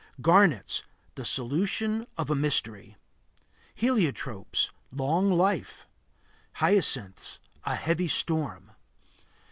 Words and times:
Garnets 0.19 0.81
The 1.13 1.23
solution 1.23 2.07
of 2.17 2.31
a 2.31 2.35
mystery. 2.35 2.95
Heliotropes 3.75 4.71
Long 4.91 5.29
life. 5.29 5.85
Hyacinths 6.53 7.39
A 7.65 7.75
heavy 7.75 8.07
storm. 8.07 8.71